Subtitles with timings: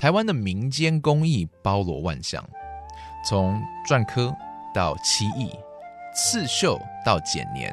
[0.00, 2.42] 台湾的民间工艺包罗万象，
[3.22, 4.34] 从篆刻
[4.74, 5.50] 到漆艺，
[6.14, 7.70] 刺绣到剪年，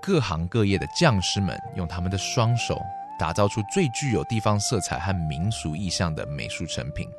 [0.00, 2.80] 各行各业的匠师们用他们的双手
[3.18, 7.10] 打造出最具有地方色彩和民俗意象的美术成品。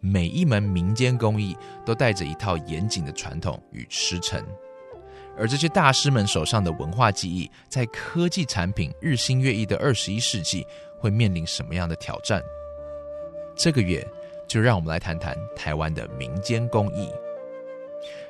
[0.00, 4.42] 每一门民间工艺都带着一套严谨的传统与师承。
[5.36, 10.66] 而这些大师们手上的文化技艺，在科技产品日新月异的二十一世纪，
[10.98, 12.40] 会面临什么样的挑战？
[13.55, 14.05] 这个月
[14.47, 17.09] 就让我们来谈谈台湾的民间工艺。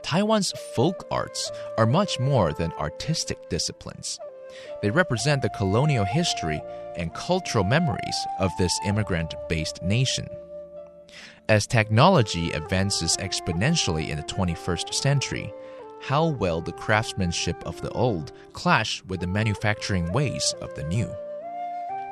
[0.03, 4.17] Taiwan's folk arts are much more than artistic disciplines.
[4.81, 6.61] They represent the colonial history
[6.97, 10.27] and cultural memories of this immigrant based nation.
[11.47, 15.53] As technology advances exponentially in the 21st century,
[16.01, 21.09] how well the craftsmanship of the old clash with the manufacturing ways of the new.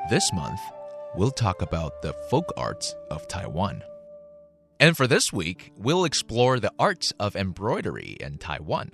[0.09, 0.59] This month,
[1.15, 3.81] we'll talk about the folk arts of Taiwan.
[4.79, 8.91] And for this week, we'll explore the art of embroidery in Taiwan.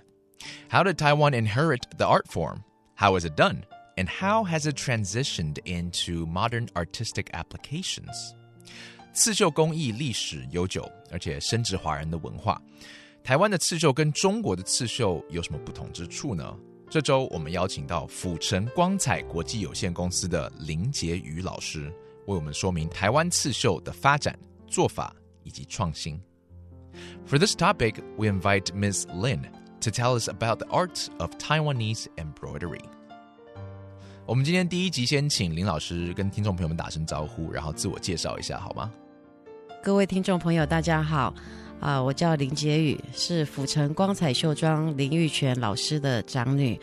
[0.70, 2.64] How did Taiwan inherit the art form?
[2.96, 3.66] How is it done?
[3.98, 8.34] And how has it transitioned into modern artistic applications?
[9.14, 12.62] 刺绣工艺历史悠久，而且深植华人的文化。
[13.24, 16.58] 台湾的刺绣跟中国的刺绣有什么不同之处呢？
[16.90, 21.92] 这周我们邀请到府城光彩国际有限公司的林杰宇老师，
[22.27, 26.21] 为我们说明台湾刺绣的发展、做法以及创新。
[27.27, 29.07] For this topic, we invite Ms.
[29.15, 29.43] Lin
[29.81, 32.83] to tell us about the art of Taiwanese embroidery.
[34.27, 38.93] 我们今天第一集先请林老师跟听众朋友们打声招呼，然后自我介绍一下，好吗？
[39.83, 41.35] 各位听众朋友，大家好。
[41.81, 46.79] 啊，我叫林杰宇，是府城光彩绣庄林玉泉老师的长女。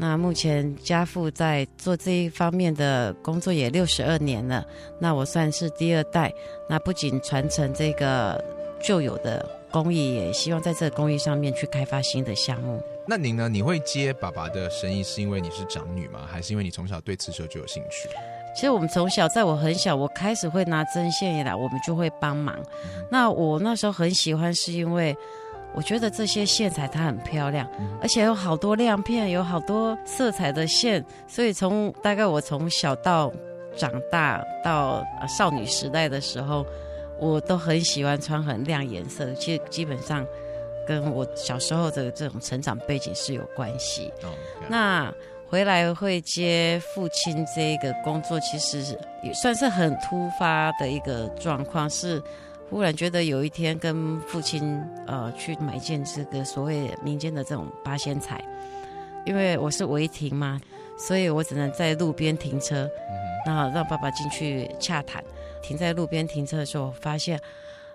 [0.00, 4.64] 那目前家父在做这一方面的工作也六十二年了，
[4.98, 6.32] 那我算是第二代。
[6.66, 8.42] 那不仅传承这个
[8.82, 12.82] 旧有的工艺，也希望在这个工艺上面去开发新的项目。
[13.06, 13.46] 那您呢？
[13.46, 16.20] 你会接爸爸的生意，是因为你是长女吗？
[16.26, 18.08] 还是因为你从小对刺绣就有兴趣？
[18.54, 22.58] 其实我们从小，在我很小，我开始会拿针线以来，我们就会帮忙。
[23.10, 25.14] 那我那时候很喜欢，是因为
[25.74, 27.68] 我觉得这些线材它很漂亮，
[28.00, 31.04] 而且有好多亮片，有好多色彩的线。
[31.26, 33.32] 所以从大概我从小到
[33.76, 36.66] 长大到少女时代的时候，
[37.18, 39.32] 我都很喜欢穿很亮颜色。
[39.34, 40.26] 其实基本上
[40.86, 44.12] 跟我小时候的这种成长背景是有关系。
[44.68, 45.12] 那。
[45.50, 51.90] 回来会接父亲这个工作，其实也算是很突发的一个状况。
[51.90, 52.22] 是
[52.70, 58.42] 忽然觉得有一天跟父亲呃去买件这个所谓民间的这种八仙彩，
[59.26, 60.58] 因为我是违停嘛，
[60.96, 62.88] 所以我只能在路边停车，
[63.44, 65.22] 然后让爸爸进去洽谈。
[65.62, 67.38] 停在路边停车的时候，发现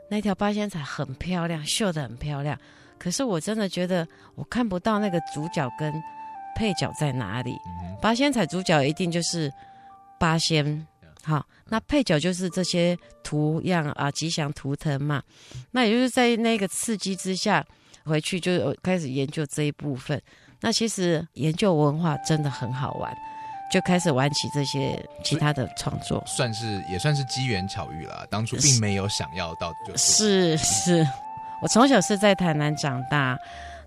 [0.09, 2.55] 那条八仙彩很漂亮，绣的很漂亮。
[2.99, 5.93] 可是我真的觉得我看不到那个主角跟。
[6.57, 7.53] 配角在哪里？
[8.01, 9.51] 八仙彩主角一定就是
[10.17, 10.87] 八仙，
[11.27, 15.23] 好，那配角就是这些图样啊，吉祥图腾嘛。
[15.71, 17.65] 那也就是在那个刺激之下，
[18.03, 20.21] 回去就开始研究这一部分。
[20.61, 23.11] 那其实研究文化真的很好玩，
[23.71, 28.27] 就开始玩起这些其他的创作，算是也算是机缘巧遇了。
[28.29, 31.07] 当初并没有想要到，就是是
[31.59, 33.35] 我从小是在台南长大。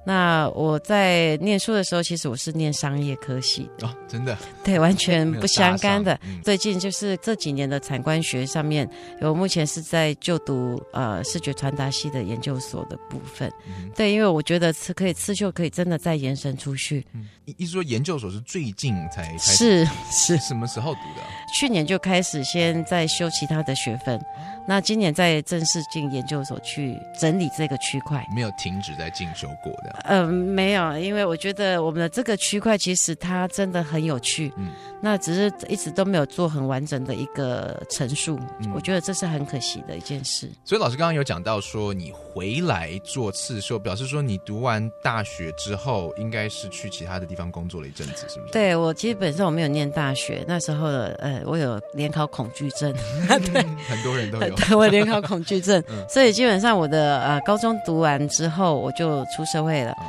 [0.08, 4.34] 那我在念书的时候，其实我是念商业科系哦，真的，
[4.64, 6.18] 对，完全不相干的。
[6.42, 8.88] 最近就是这几年的产官学上面，
[9.20, 13.52] 我目前是在就读呃视觉传达系的研究所的部分。
[13.94, 17.06] 对，因为我觉得刺可以刺绣，可以真的再延伸出去。
[17.44, 21.22] 意思说研究所是最近才是是什么时候读的？
[21.54, 24.18] 去年就开始先在修其他的学分。
[24.66, 29.97] 那今年在正式进研究所去整理这个区块，没有停止在进修过的。
[30.04, 34.68] 呃，没有，因为我觉得我们的这个区块其实它真的很有趣，嗯
[35.00, 40.50] 那只是一直都没有做很完整的一个陈述，嗯我觉得这是很可惜的一件事。
[40.64, 48.52] 所以老师刚刚有讲到说，你回来做刺绣，表示说你读完大学之后，应该是去其他的地方工作了一阵子，是不是？
[48.52, 52.92] 对我基本上我没有念大学，那时候的呃，我有联考恐惧症，
[53.52, 54.54] 对很多人都有。
[54.56, 59.92] 对我有联考恐惧症，嗯所以基本上我的呃高中读完之后，我就出社会了。
[60.00, 60.06] 嗯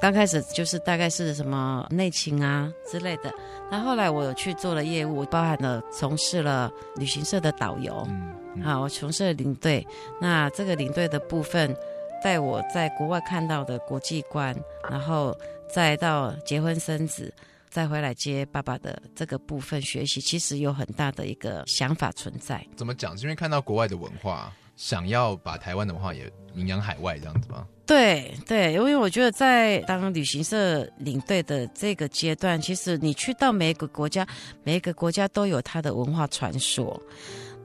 [0.00, 3.34] 刚开始就是大概是什么内勤啊之类的，
[3.68, 9.84] 那后来我有去做了业务，包含了从事了旅行社的导游，嗯，嗯好，我从事了领队。
[10.20, 11.74] 那这个领队的部分，
[12.22, 14.54] 带我在国外看到的国际观，
[14.88, 15.36] 然后
[15.68, 17.34] 再到结婚生子，
[17.68, 22.64] 再回来接爸爸的这个部分学习，其实有很大的一个想法存在。
[22.76, 23.18] 怎么讲？
[23.18, 27.66] 是因为看到国外的文化，想要把台湾的文化也名扬海外这样子吗？
[27.84, 34.24] 对对，因为我觉得在当旅行社领队的这个阶段，其实你去到每一个国家，
[34.62, 37.00] 每一个国家都有它的文化传说。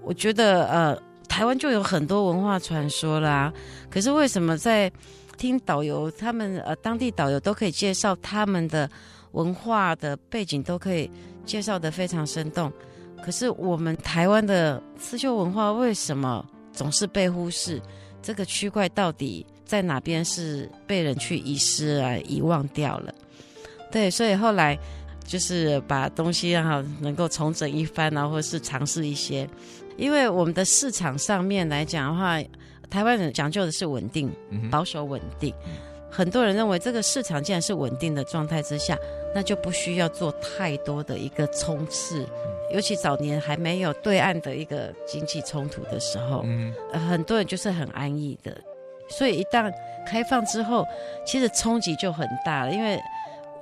[0.01, 0.97] 我觉得呃，
[1.29, 3.53] 台湾就有很多文化传说啦。
[3.91, 4.91] 可是为什么在
[5.37, 8.89] 听导游他们呃当地导游都可以介绍他们的
[9.33, 11.11] 文化的背景，都可以
[11.45, 12.73] 介绍的非常生动。
[13.23, 17.81] 可是我们台湾的刺绣文化为什么总是被忽视？
[18.21, 23.13] 这个区块到底在哪边是被人去遗失啊、遗忘掉了？
[23.91, 24.77] 对，所以后来
[25.25, 29.47] 就是把东西让它能够重整一番啊，或者是尝试一些。
[29.97, 32.41] 因为我们的市场上面来讲的话，
[32.89, 34.31] 台湾人讲究的是稳定、
[34.71, 35.53] 保守稳定。
[36.15, 38.95] 很多人认为这个市场既然是稳定的状态之下，
[39.33, 42.23] 那就不需要做太多的一个冲刺。
[42.71, 48.55] 尤其早年还没有对岸的一个经济冲突的时候，嗯呃很多人就是很安逸的。
[49.09, 49.73] 所以一旦
[50.05, 50.85] 开放之后，
[51.25, 52.99] 其实冲击就很大了，因为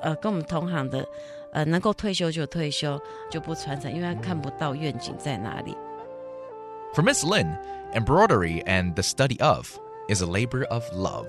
[0.02, 1.08] 呃跟我们同行的
[1.52, 3.00] 呃能够退休就退休，
[3.30, 5.74] 就不传承，因为他看不到愿景在哪里。
[6.94, 7.58] For Miss Lin,
[7.94, 11.28] embroidery and the study of is a labor of love.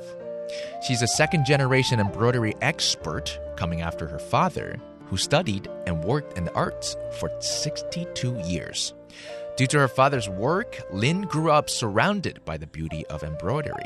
[0.87, 6.45] She's a second generation embroidery expert coming after her father, who studied and worked in
[6.45, 8.95] the arts for 62 years.
[9.57, 13.85] Due to her father's work, Lin grew up surrounded by the beauty of embroidery.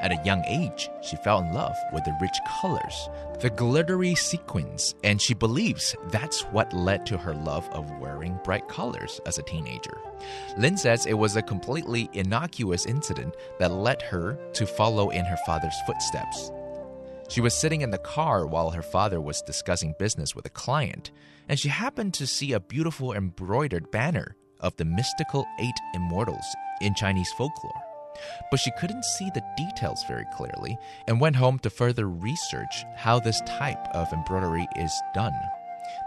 [0.00, 3.08] At a young age, she fell in love with the rich colors,
[3.40, 8.68] the glittery sequins, and she believes that's what led to her love of wearing bright
[8.68, 9.98] colors as a teenager.
[10.58, 15.38] Lynn says it was a completely innocuous incident that led her to follow in her
[15.46, 16.50] father's footsteps.
[17.28, 21.10] She was sitting in the car while her father was discussing business with a client,
[21.48, 26.44] and she happened to see a beautiful embroidered banner of the mystical eight immortals
[26.80, 27.72] in Chinese folklore.
[28.50, 30.76] But she couldn't see the details very clearly
[31.08, 35.34] and went home to further research how this type of embroidery is done.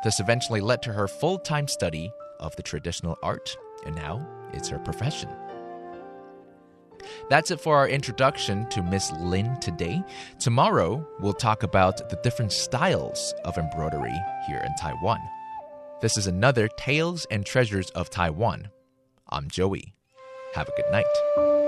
[0.04, 4.70] This eventually led to her full time study of the traditional art, and now it's
[4.70, 5.30] her profession.
[7.30, 10.04] That's it for our introduction to Miss Lin today.
[10.40, 14.18] Tomorrow, we'll talk about the different styles of embroidery
[14.48, 15.20] here in Taiwan.
[16.02, 18.70] This is another Tales and Treasures of Taiwan.
[19.30, 19.94] I'm Joey.
[20.56, 21.59] Have a good night.